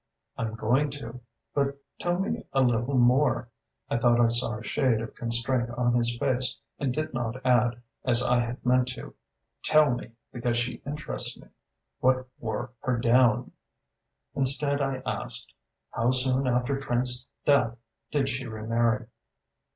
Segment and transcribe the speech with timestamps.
[0.35, 1.21] "I'm going to.
[1.53, 3.49] But tell me a little more."
[3.87, 7.79] I thought I saw a shade of constraint on his face, and did not add,
[8.03, 9.13] as I had meant to:
[9.63, 11.49] "Tell me because she interests me
[11.99, 13.51] what wore her down?"
[14.33, 15.53] Instead, I asked:
[15.91, 17.77] "How soon after Trant's death
[18.09, 19.05] did she remarry?"